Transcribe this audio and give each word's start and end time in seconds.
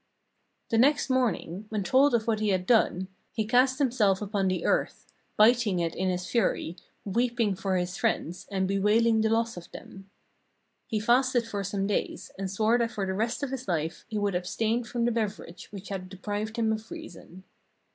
"The 0.69 0.79
next 0.79 1.11
morning, 1.11 1.67
when 1.69 1.83
told 1.83 2.15
of 2.15 2.25
what 2.25 2.39
he 2.39 2.49
had 2.49 2.65
done, 2.65 3.07
he 3.33 3.45
cast 3.45 3.77
himself 3.77 4.19
upon 4.19 4.47
the 4.47 4.65
earth, 4.65 5.05
biting 5.37 5.77
it 5.77 5.93
in 5.93 6.09
his 6.09 6.25
fury, 6.25 6.75
weep 7.05 7.39
ing 7.39 7.53
for 7.53 7.77
his 7.77 7.97
friends, 7.97 8.47
and 8.49 8.67
bewailing 8.67 9.21
the 9.21 9.29
loss 9.29 9.57
of 9.57 9.69
them. 9.71 10.09
He 10.87 10.99
fasted 10.99 11.45
for 11.47 11.63
some 11.63 11.85
days, 11.85 12.31
and 12.39 12.49
swore 12.49 12.79
that 12.79 12.89
for 12.89 13.05
the 13.05 13.13
rest 13.13 13.43
of 13.43 13.51
his 13.51 13.67
life 13.67 14.05
he 14.09 14.17
would 14.17 14.33
abstain 14.33 14.83
from 14.85 15.05
the 15.05 15.11
beverage 15.11 15.67
which 15.71 15.89
had 15.89 16.09
de 16.09 16.17
prived 16.17 16.55
him 16.57 16.71
of 16.73 16.89
reason. 16.89 17.43